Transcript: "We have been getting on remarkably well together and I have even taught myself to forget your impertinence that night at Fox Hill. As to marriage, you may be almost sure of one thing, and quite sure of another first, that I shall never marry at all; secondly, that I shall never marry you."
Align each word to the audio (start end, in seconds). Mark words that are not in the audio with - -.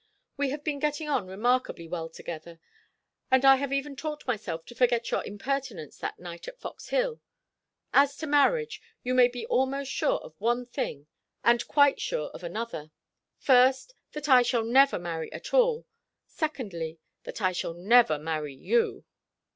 "We 0.35 0.49
have 0.49 0.63
been 0.63 0.79
getting 0.79 1.07
on 1.09 1.27
remarkably 1.27 1.87
well 1.87 2.09
together 2.09 2.59
and 3.29 3.45
I 3.45 3.57
have 3.57 3.71
even 3.71 3.95
taught 3.95 4.25
myself 4.25 4.65
to 4.65 4.73
forget 4.73 5.11
your 5.11 5.23
impertinence 5.23 5.99
that 5.99 6.17
night 6.17 6.47
at 6.47 6.57
Fox 6.59 6.87
Hill. 6.89 7.21
As 7.93 8.17
to 8.17 8.25
marriage, 8.25 8.81
you 9.03 9.13
may 9.13 9.27
be 9.27 9.45
almost 9.45 9.91
sure 9.91 10.17
of 10.21 10.33
one 10.39 10.65
thing, 10.65 11.05
and 11.43 11.67
quite 11.67 11.99
sure 12.01 12.31
of 12.31 12.43
another 12.43 12.89
first, 13.37 13.93
that 14.13 14.27
I 14.27 14.41
shall 14.41 14.63
never 14.63 14.97
marry 14.97 15.31
at 15.31 15.53
all; 15.53 15.85
secondly, 16.25 16.97
that 17.25 17.39
I 17.39 17.51
shall 17.51 17.75
never 17.75 18.17
marry 18.17 18.55
you." 18.55 19.05